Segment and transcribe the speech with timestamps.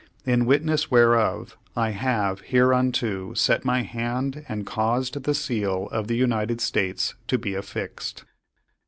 [0.25, 6.17] "In witness whereof, I have hereunto set my hand and caused the seal of the
[6.17, 8.23] United States to be affixed.